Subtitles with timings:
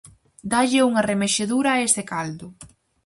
[0.51, 2.47] Dálle unha remexedura a ese caldo.